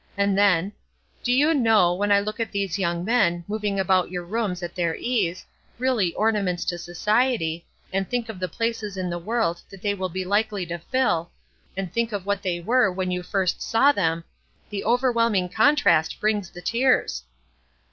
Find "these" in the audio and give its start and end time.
2.51-2.79